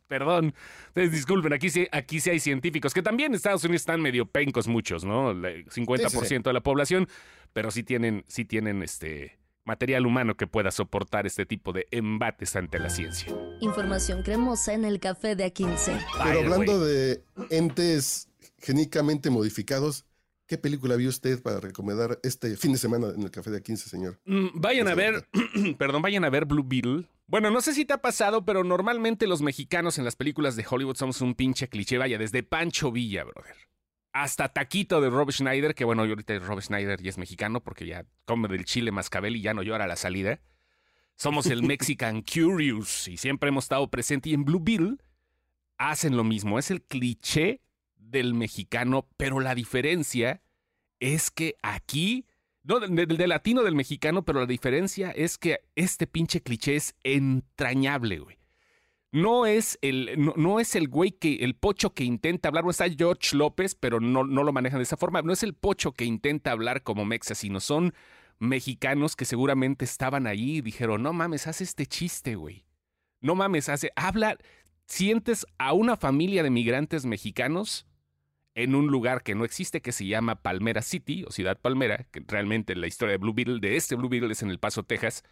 perdón. 0.08 0.54
disculpen, 0.96 1.54
aquí 1.54 1.70
sí, 1.70 1.88
aquí 1.92 2.20
sí 2.20 2.30
hay 2.30 2.40
científicos, 2.40 2.94
que 2.94 3.02
también 3.02 3.32
en 3.32 3.36
Estados 3.36 3.64
Unidos 3.64 3.82
están 3.82 4.02
medio 4.02 4.26
pencos 4.26 4.68
muchos, 4.68 5.04
¿no? 5.04 5.32
El 5.32 5.66
50% 5.66 6.44
de 6.44 6.54
la 6.54 6.62
población, 6.62 7.08
pero 7.54 7.72
sí 7.72 7.84
tienen, 7.84 8.24
sí 8.28 8.46
tienen 8.46 8.84
este 8.84 9.40
material 9.66 10.06
humano 10.08 10.36
que 10.36 10.48
pueda 10.48 10.72
soportar 10.72 11.28
este 11.28 11.46
tipo 11.46 11.74
de 11.74 11.88
embates 11.92 12.56
ante 12.56 12.80
la 12.80 12.90
ciencia. 12.90 13.32
Información 13.62 14.24
cremosa 14.24 14.74
en 14.74 14.84
el 14.84 15.00
café 15.00 15.36
de 15.36 15.46
A15. 15.46 16.06
Pero 16.24 16.40
hablando 16.40 16.84
de 16.84 17.24
entes 17.52 18.30
genéticamente 18.58 19.30
modificados, 19.30 20.06
¿qué 20.48 20.58
película 20.58 20.96
vio 20.96 21.10
usted 21.10 21.42
para 21.42 21.60
recomendar 21.60 22.20
este 22.24 22.58
fin 22.58 22.72
de 22.72 22.80
semana 22.80 23.10
en 23.16 23.22
el 23.22 23.30
café 23.30 23.52
de 23.52 23.62
A15, 23.62 23.78
señor? 23.78 24.20
Mm, 24.26 24.48
vayan 24.56 24.88
a 24.88 24.96
ver, 24.96 25.28
perdón, 25.78 26.02
vayan 26.02 26.26
a 26.26 26.30
ver 26.32 26.46
Blue 26.46 26.66
Beetle. 26.66 27.06
Bueno, 27.30 27.50
no 27.52 27.62
sé 27.62 27.74
si 27.74 27.86
te 27.86 27.94
ha 27.94 28.02
pasado, 28.02 28.44
pero 28.44 28.64
normalmente 28.64 29.28
los 29.28 29.42
mexicanos 29.42 29.98
en 29.98 30.06
las 30.06 30.16
películas 30.16 30.56
de 30.56 30.66
Hollywood 30.70 30.98
somos 30.98 31.22
un 31.22 31.36
pinche 31.36 31.70
cliché, 31.70 31.98
vaya, 31.98 32.18
desde 32.18 32.44
Pancho 32.44 32.92
Villa, 32.92 33.24
brother 33.24 33.56
hasta 34.12 34.50
Taquito 34.50 35.02
de 35.02 35.10
Rob 35.10 35.32
Schneider, 35.32 35.76
que 35.76 35.86
bueno, 35.86 36.04
ahorita 36.04 36.40
Rob 36.40 36.62
Schneider 36.62 37.02
ya 37.02 37.10
es 37.10 37.18
mexicano 37.18 37.62
porque 37.64 37.86
ya 37.86 38.06
come 38.26 38.48
del 38.48 38.66
chile 38.66 38.92
mascabel 38.92 39.36
y 39.36 39.42
ya 39.42 39.54
no 39.54 39.64
llora 39.64 39.86
a 39.86 39.88
la 39.88 39.96
salida. 39.96 40.42
Somos 41.16 41.48
el 41.48 41.64
Mexican 41.68 42.22
Curious 42.22 43.08
y 43.08 43.18
siempre 43.18 43.50
hemos 43.50 43.66
estado 43.66 43.90
presente. 43.90 44.30
Y 44.30 44.34
en 44.34 44.46
Blue 44.46 44.60
Bill 44.60 45.02
hacen 45.78 46.18
lo 46.18 46.24
mismo. 46.24 46.60
Es 46.60 46.72
el 46.72 46.82
cliché 46.82 47.62
del 47.96 48.34
mexicano, 48.34 49.08
pero 49.18 49.40
la 49.40 49.56
diferencia 49.56 50.42
es 51.00 51.30
que 51.32 51.56
aquí, 51.62 52.26
no, 52.64 52.80
del 52.80 53.30
latino 53.30 53.64
del 53.64 53.76
mexicano, 53.76 54.24
pero 54.24 54.42
la 54.42 54.46
diferencia 54.46 55.12
es 55.12 55.38
que 55.38 55.62
este 55.76 56.08
pinche 56.08 56.42
cliché 56.42 56.76
es 56.76 56.96
entrañable, 57.04 58.20
güey 58.20 58.40
no 59.12 59.46
es 59.46 59.80
el, 59.82 60.32
no, 60.36 60.60
es 60.60 60.76
el 60.76 60.88
güey 60.88 61.12
que, 61.12 61.38
el 61.38 61.56
pocho 61.56 61.94
que 61.94 62.04
intenta 62.04 62.50
hablar, 62.50 62.64
no 62.64 62.70
está 62.70 62.90
George 62.90 63.36
López, 63.36 63.76
pero 63.76 64.00
no, 64.00 64.24
no 64.24 64.44
lo 64.44 64.54
manejan 64.54 64.80
de 64.80 64.84
esa 64.84 64.98
forma, 64.98 65.22
no 65.22 65.34
es 65.34 65.44
el 65.44 65.54
pocho 65.54 65.94
que 65.94 66.06
intenta 66.06 66.52
hablar 66.52 66.84
como 66.84 67.06
mexa, 67.06 67.34
sino 67.36 67.60
son 67.60 67.94
mexicanos 68.38 69.16
que 69.16 69.26
seguramente 69.26 69.84
estaban 69.84 70.28
ahí 70.28 70.58
y 70.58 70.62
dijeron, 70.62 71.02
no 71.02 71.14
mames, 71.14 71.48
haz 71.48 71.62
este 71.62 71.86
chiste, 71.86 72.36
güey. 72.36 72.66
No 73.20 73.36
mames, 73.36 73.68
hace, 73.68 73.92
habla, 73.96 74.38
sientes 74.86 75.46
a 75.58 75.74
una 75.74 75.98
familia 75.98 76.44
de 76.44 76.52
migrantes 76.52 77.06
mexicanos 77.06 77.86
en 78.64 78.76
un 78.76 78.88
lugar 78.88 79.24
que 79.24 79.36
no 79.36 79.46
existe, 79.46 79.82
que 79.82 79.94
se 79.94 80.06
llama 80.06 80.42
Palmera 80.42 80.82
City, 80.82 81.24
o 81.26 81.32
Ciudad 81.32 81.58
Palmera, 81.58 82.06
que 82.12 82.22
realmente 82.28 82.76
la 82.76 82.88
historia 82.88 83.14
de 83.14 83.18
Blue 83.18 83.34
Beetle, 83.34 83.60
de 83.62 83.78
este 83.78 83.96
Blue 83.96 84.10
Beetle 84.10 84.34
es 84.34 84.44
en 84.44 84.50
El 84.50 84.60
Paso, 84.60 84.84
Texas, 84.84 85.24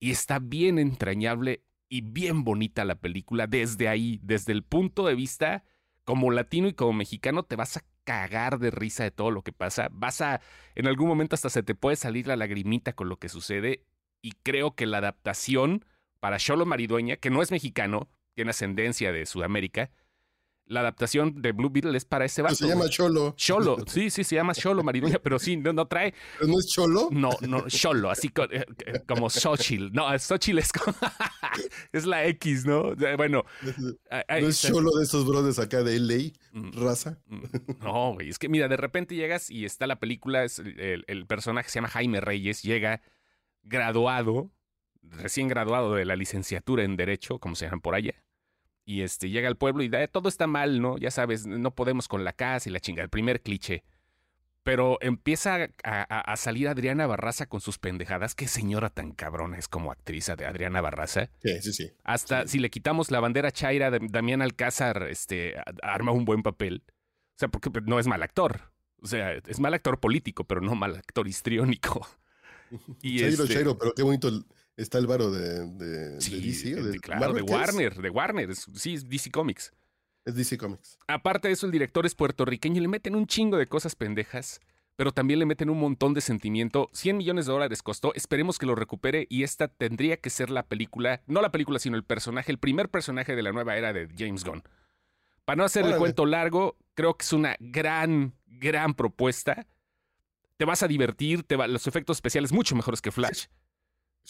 y 0.00 0.12
está 0.12 0.38
bien 0.38 0.78
entrañable 0.78 1.62
y 1.90 2.00
bien 2.00 2.44
bonita 2.44 2.86
la 2.86 2.94
película 2.94 3.46
desde 3.46 3.88
ahí, 3.88 4.18
desde 4.22 4.52
el 4.52 4.62
punto 4.62 5.06
de 5.06 5.14
vista 5.14 5.64
como 6.04 6.30
latino 6.30 6.68
y 6.68 6.72
como 6.72 6.94
mexicano 6.94 7.42
te 7.42 7.56
vas 7.56 7.76
a 7.76 7.84
cagar 8.04 8.58
de 8.58 8.70
risa 8.70 9.04
de 9.04 9.10
todo 9.10 9.30
lo 9.30 9.42
que 9.42 9.52
pasa, 9.52 9.88
vas 9.92 10.22
a 10.22 10.40
en 10.74 10.86
algún 10.86 11.08
momento 11.08 11.34
hasta 11.34 11.50
se 11.50 11.62
te 11.62 11.74
puede 11.74 11.96
salir 11.96 12.26
la 12.26 12.36
lagrimita 12.36 12.94
con 12.94 13.10
lo 13.10 13.18
que 13.18 13.28
sucede 13.28 13.84
y 14.22 14.32
creo 14.42 14.74
que 14.74 14.86
la 14.86 14.98
adaptación 14.98 15.84
para 16.18 16.38
Cholo 16.38 16.64
Maridueña, 16.64 17.16
que 17.16 17.28
no 17.28 17.42
es 17.42 17.50
mexicano, 17.50 18.08
tiene 18.34 18.52
ascendencia 18.52 19.12
de 19.12 19.26
Sudamérica, 19.26 19.90
la 20.68 20.80
adaptación 20.80 21.40
de 21.40 21.52
Blue 21.52 21.70
Beetle 21.70 21.96
es 21.96 22.04
para 22.04 22.24
ese 22.26 22.42
vato. 22.42 22.54
Se 22.54 22.68
llama 22.68 22.88
Cholo. 22.88 23.34
Cholo, 23.36 23.78
sí, 23.86 24.10
sí, 24.10 24.22
se 24.22 24.36
llama 24.36 24.54
Cholo 24.54 24.82
Maridueña, 24.82 25.18
pero 25.18 25.38
sí, 25.38 25.56
no, 25.56 25.86
trae. 25.86 26.14
¿No 26.46 26.58
es 26.58 26.66
Cholo? 26.66 27.08
No, 27.10 27.30
no, 27.40 27.66
Cholo, 27.68 28.10
así 28.10 28.30
eh, 28.50 28.64
como 29.06 29.30
Xochitl. 29.30 29.90
No, 29.92 30.16
Xochitl 30.18 30.58
es 30.58 30.72
como. 30.72 30.94
es 31.92 32.04
la 32.04 32.26
X, 32.26 32.66
¿no? 32.66 32.94
Bueno. 33.16 33.44
¿No 34.28 34.48
es 34.48 34.60
Cholo 34.60 34.90
de 34.98 35.04
esos 35.04 35.26
brothers 35.26 35.58
acá 35.58 35.82
de 35.82 35.98
LA? 35.98 36.32
Mm, 36.52 36.84
raza. 36.84 37.18
Mm, 37.26 37.44
no, 37.80 38.12
güey, 38.14 38.28
es 38.28 38.38
que 38.38 38.48
mira, 38.48 38.68
de 38.68 38.76
repente 38.76 39.14
llegas 39.14 39.50
y 39.50 39.64
está 39.64 39.86
la 39.86 39.98
película, 39.98 40.44
es 40.44 40.58
el, 40.58 41.04
el 41.06 41.26
personaje 41.26 41.70
se 41.70 41.76
llama 41.76 41.88
Jaime 41.88 42.20
Reyes, 42.20 42.62
llega 42.62 43.00
graduado, 43.62 44.50
recién 45.02 45.48
graduado 45.48 45.94
de 45.94 46.04
la 46.04 46.16
licenciatura 46.16 46.84
en 46.84 46.96
Derecho, 46.96 47.38
como 47.38 47.54
se 47.54 47.64
llaman 47.64 47.80
por 47.80 47.94
allá 47.94 48.22
y 48.88 49.02
este, 49.02 49.28
llega 49.28 49.48
al 49.48 49.58
pueblo 49.58 49.82
y 49.82 49.90
da, 49.90 50.06
todo 50.08 50.30
está 50.30 50.46
mal, 50.46 50.80
¿no? 50.80 50.96
Ya 50.96 51.10
sabes, 51.10 51.46
no 51.46 51.74
podemos 51.74 52.08
con 52.08 52.24
la 52.24 52.32
casa 52.32 52.70
y 52.70 52.72
la 52.72 52.80
chinga, 52.80 53.02
el 53.02 53.10
primer 53.10 53.42
cliché. 53.42 53.84
Pero 54.62 54.96
empieza 55.02 55.68
a, 55.84 56.36
salir 56.36 56.68
Adriana 56.68 57.06
Barraza 57.06 57.44
con 57.44 57.60
sus 57.60 57.78
pendejadas. 57.78 58.34
Qué 58.34 58.48
señora 58.48 58.88
tan 58.88 59.12
cabrona 59.12 59.58
es 59.58 59.68
como 59.68 59.92
actriz 59.92 60.32
de 60.34 60.46
Adriana 60.46 60.80
Barraza. 60.80 61.28
Sí, 61.42 61.60
sí, 61.60 61.72
sí. 61.74 61.92
Hasta 62.02 62.46
si 62.46 62.58
le 62.58 62.70
quitamos 62.70 63.10
la 63.10 63.20
bandera 63.20 63.52
chaira 63.52 63.90
de 63.90 63.98
Damián 64.00 64.40
Alcázar, 64.40 65.06
este, 65.10 65.54
arma 65.82 66.12
un 66.12 66.24
buen 66.24 66.42
papel. 66.42 66.82
O 66.86 67.38
sea, 67.38 67.48
porque 67.48 67.70
no 67.84 67.98
es 67.98 68.06
mal 68.06 68.22
actor. 68.22 68.72
O 69.02 69.06
sea, 69.06 69.32
es 69.34 69.60
mal 69.60 69.74
actor 69.74 70.00
político, 70.00 70.44
pero 70.44 70.62
no 70.62 70.74
mal 70.74 70.96
actor 70.96 71.28
histriónico. 71.28 72.06
Y 73.00 73.20
Chairo, 73.20 73.44
este 73.44 73.54
Chairo, 73.54 73.78
pero 73.78 73.94
qué 73.94 74.02
bonito 74.02 74.28
Está 74.78 74.98
el 74.98 75.08
varo 75.08 75.32
de, 75.32 75.66
de, 75.66 76.10
DC. 76.18 76.80
De, 76.80 77.00
claro, 77.00 77.32
de 77.32 77.42
Warner, 77.42 78.00
de 78.00 78.10
Warner. 78.10 78.54
sí, 78.54 78.94
es 78.94 79.08
DC 79.08 79.32
Comics. 79.32 79.72
Es 80.24 80.36
DC 80.36 80.56
Comics. 80.56 80.96
Aparte 81.08 81.48
de 81.48 81.54
eso, 81.54 81.66
el 81.66 81.72
director 81.72 82.06
es 82.06 82.14
puertorriqueño 82.14 82.76
y 82.76 82.82
le 82.82 82.88
meten 82.88 83.16
un 83.16 83.26
chingo 83.26 83.56
de 83.56 83.66
cosas 83.66 83.96
pendejas, 83.96 84.60
pero 84.94 85.10
también 85.10 85.40
le 85.40 85.46
meten 85.46 85.68
un 85.68 85.80
montón 85.80 86.14
de 86.14 86.20
sentimiento. 86.20 86.90
100 86.92 87.16
millones 87.16 87.46
de 87.46 87.52
dólares 87.52 87.82
costó. 87.82 88.14
Esperemos 88.14 88.56
que 88.56 88.66
lo 88.66 88.76
recupere 88.76 89.26
y 89.28 89.42
esta 89.42 89.66
tendría 89.66 90.18
que 90.18 90.30
ser 90.30 90.48
la 90.48 90.64
película, 90.64 91.22
no 91.26 91.42
la 91.42 91.50
película, 91.50 91.80
sino 91.80 91.96
el 91.96 92.04
personaje, 92.04 92.52
el 92.52 92.58
primer 92.58 92.88
personaje 92.88 93.34
de 93.34 93.42
la 93.42 93.50
nueva 93.50 93.76
era 93.76 93.92
de 93.92 94.08
James 94.16 94.44
Gunn. 94.44 94.62
Para 95.44 95.56
no 95.56 95.64
hacer 95.64 95.86
el 95.86 95.96
cuento 95.96 96.24
largo, 96.24 96.76
creo 96.94 97.14
que 97.14 97.24
es 97.24 97.32
una 97.32 97.56
gran, 97.58 98.32
gran 98.46 98.94
propuesta 98.94 99.66
te 100.58 100.64
vas 100.64 100.82
a 100.82 100.88
divertir, 100.88 101.44
te 101.44 101.56
va, 101.56 101.68
los 101.68 101.86
efectos 101.86 102.16
especiales 102.16 102.52
mucho 102.52 102.74
mejores 102.74 103.00
que 103.00 103.12
Flash. 103.12 103.42
¿Sí 103.42 103.48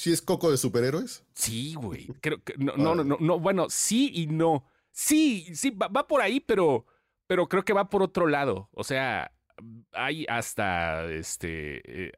es 0.07 0.23
Coco 0.23 0.51
de 0.51 0.57
superhéroes? 0.57 1.25
Sí, 1.35 1.75
güey. 1.75 2.07
Creo 2.21 2.43
que 2.43 2.55
no, 2.57 2.77
no, 2.77 2.95
no, 2.95 3.17
no, 3.19 3.39
bueno, 3.41 3.67
sí 3.69 4.11
y 4.15 4.27
no. 4.27 4.65
Sí, 4.93 5.55
sí, 5.55 5.71
va, 5.71 5.89
va, 5.89 6.07
por 6.07 6.23
ahí, 6.23 6.41
pero, 6.41 6.87
pero 7.27 7.49
creo 7.49 7.65
que 7.65 7.73
va 7.73 7.91
por 7.91 8.03
otro 8.03 8.27
lado. 8.27 8.69
O 8.73 8.85
sea, 8.85 9.33
hay 9.93 10.25
hasta 10.29 11.05
este. 11.11 12.09
Eh, 12.09 12.13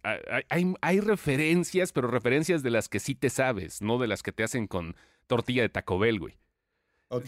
hay, 0.49 0.75
hay, 0.81 1.01
referencias, 1.01 1.93
pero 1.93 2.09
referencias 2.09 2.63
de 2.63 2.71
las 2.71 2.89
que 2.89 3.01
sí 3.01 3.15
te 3.15 3.31
sabes, 3.31 3.83
no 3.83 3.99
de 3.99 4.09
las 4.09 4.23
que 4.23 4.33
te 4.33 4.43
hacen 4.43 4.67
con 4.67 4.95
tortilla 5.27 5.63
de 5.63 5.69
Taco 5.69 5.99
Bell, 5.99 6.19
güey. 6.19 6.39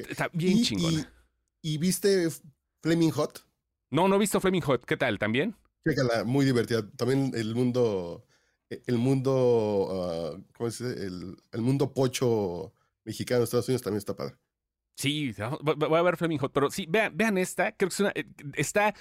Está 0.08 0.28
bien 0.32 0.62
chingona. 0.62 1.10
Y, 1.62 1.78
viste 1.78 2.28
Flaming 2.82 3.10
Hot? 3.12 3.44
No, 3.90 4.08
no 4.08 4.16
he 4.16 4.18
visto 4.18 4.40
Flaming 4.40 4.62
Hot. 4.62 4.84
¿Qué 4.84 4.96
tal? 4.96 5.18
¿También? 5.18 5.56
Chécala, 5.86 6.24
muy 6.24 6.44
divertida. 6.44 6.88
También 6.96 7.32
el 7.34 7.54
mundo. 7.54 8.24
El 8.86 8.98
mundo. 8.98 9.88
Ah, 9.90 10.40
¿Cómo 10.56 10.70
se 10.70 10.88
dice? 10.88 11.06
El, 11.06 11.36
el 11.52 11.60
mundo 11.60 11.92
pocho 11.92 12.72
mexicano 13.04 13.40
de 13.40 13.44
Estados 13.44 13.68
Unidos 13.68 13.82
también 13.82 13.98
está 13.98 14.16
padre. 14.16 14.36
Sí, 14.94 15.34
voy 15.62 15.98
a 15.98 16.02
ver 16.02 16.16
Flaming 16.16 16.38
Hot, 16.38 16.52
pero 16.52 16.70
sí, 16.70 16.86
vean, 16.88 17.16
vean 17.16 17.38
esta, 17.38 17.72
creo 17.72 17.88
que 17.88 17.94
es 17.94 18.00
una, 18.00 18.12
eh, 18.14 18.26
está 18.54 18.94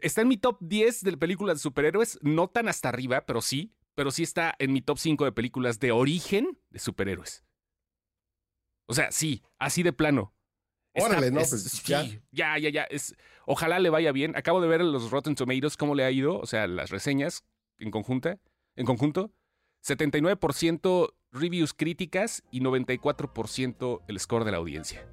está 0.00 0.22
en 0.22 0.28
mi 0.28 0.36
top 0.36 0.58
10 0.60 1.02
de 1.02 1.16
películas 1.16 1.58
de 1.58 1.62
superhéroes, 1.62 2.18
no 2.22 2.48
tan 2.48 2.68
hasta 2.68 2.88
arriba, 2.88 3.24
pero 3.26 3.40
sí, 3.40 3.72
pero 3.94 4.10
sí 4.10 4.22
está 4.22 4.54
en 4.58 4.72
mi 4.72 4.80
top 4.80 4.98
5 4.98 5.24
de 5.24 5.32
películas 5.32 5.78
de 5.80 5.92
origen 5.92 6.58
de 6.70 6.78
superhéroes. 6.78 7.44
O 8.86 8.94
sea, 8.94 9.10
sí, 9.12 9.42
así 9.58 9.82
de 9.82 9.92
plano. 9.92 10.34
Órale, 10.94 11.30
no, 11.30 11.40
pues 11.40 11.82
ya. 11.84 12.04
ya, 12.32 12.58
ya, 12.58 12.70
ya. 12.70 12.84
Es, 12.84 13.14
ojalá 13.46 13.78
le 13.78 13.90
vaya 13.90 14.10
bien. 14.10 14.34
Acabo 14.36 14.60
de 14.60 14.68
ver 14.68 14.80
los 14.80 15.10
Rotten 15.10 15.34
Tomatoes, 15.34 15.76
cómo 15.76 15.94
le 15.94 16.04
ha 16.04 16.10
ido, 16.10 16.38
o 16.38 16.46
sea, 16.46 16.66
las 16.66 16.90
reseñas 16.90 17.44
en 17.78 17.90
conjunta, 17.90 18.40
en 18.78 18.86
conjunto. 18.86 19.30
79% 19.86 21.12
reviews 21.32 21.74
críticas 21.74 22.42
y 22.50 22.60
94% 22.60 24.00
el 24.08 24.18
score 24.18 24.44
de 24.44 24.52
la 24.52 24.56
audiencia. 24.56 25.06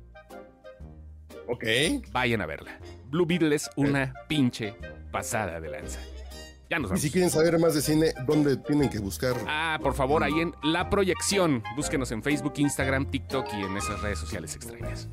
Ok. 1.48 1.64
Vayan 2.12 2.42
a 2.42 2.46
verla. 2.46 2.80
Blue 3.10 3.26
Beetle 3.26 3.56
es 3.56 3.70
una 3.76 4.14
pinche 4.28 4.76
pasada 5.12 5.60
de 5.60 5.70
lanza. 5.70 6.00
Ya 6.70 6.80
nos 6.80 6.90
vamos. 6.90 7.04
Y 7.04 7.08
si 7.08 7.12
quieren 7.12 7.30
saber 7.30 7.60
más 7.60 7.76
de 7.76 7.82
cine, 7.82 8.14
¿dónde 8.26 8.58
tienen 8.58 8.90
que 8.90 8.98
buscar? 8.98 9.36
Ah, 9.48 9.80
por 9.82 9.94
favor, 9.94 10.24
ahí 10.24 10.40
en 10.40 10.54
La 10.64 10.90
Proyección. 10.90 11.62
Búsquenos 11.76 12.12
en 12.12 12.24
Facebook, 12.24 12.54
Instagram, 12.58 13.06
TikTok 13.12 13.48
y 13.54 13.62
en 13.64 13.78
esas 13.78 14.02
redes 14.02 14.18
sociales 14.18 14.56
extrañas. 14.56 15.08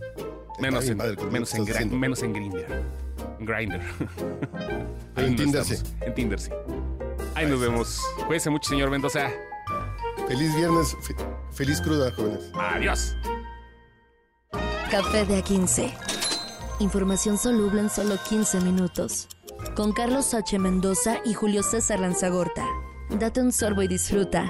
Menos, 0.61 0.89
en, 0.89 0.97
menos, 1.31 1.55
en, 1.55 2.01
menos 2.01 2.23
en 2.23 2.33
Grindr. 2.33 2.67
Grindr. 3.41 3.81
en 5.17 5.37
Tinder, 5.37 5.65
sí. 5.65 5.77
En 6.01 6.15
Tinder, 6.15 6.41
sí. 6.41 6.51
Ahí 7.43 7.51
nos 7.51 7.61
vemos. 7.61 8.01
Cuídense 8.29 8.51
mucho, 8.51 8.71
señor 8.71 8.89
Mendoza. 8.89 9.29
Feliz 10.29 10.55
viernes. 10.55 10.97
feliz 11.51 11.81
cruda, 11.81 12.13
jóvenes. 12.13 12.53
Adiós. 12.55 13.17
Café 14.89 15.25
de 15.25 15.43
A15 15.43 15.93
Información 16.79 17.39
soluble 17.39 17.81
en 17.81 17.91
solo 17.91 18.17
15 18.29 18.61
minutos. 18.61 19.27
Con 19.75 19.91
Carlos 19.91 20.35
H. 20.35 20.57
Mendoza 20.61 21.17
y 21.25 21.35
Julio 21.35 21.65
César 21.65 21.99
Lanzagorta. 21.99 22.65
Date 23.11 23.41
un 23.41 23.51
sorbo 23.51 23.83
y 23.83 23.89
disfruta. 23.89 24.49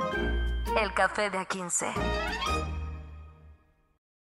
El 0.79 0.93
café 0.93 1.31
de 1.31 1.39
A15. 1.39 1.95